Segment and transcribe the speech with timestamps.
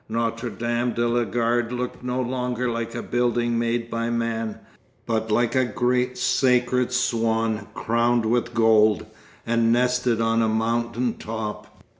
[0.09, 4.57] Notre Dame de la Garde looked no longer like a building made by man,
[5.05, 9.05] but like a great sacred swan crowned with gold,
[9.45, 11.83] and nested on a mountain top.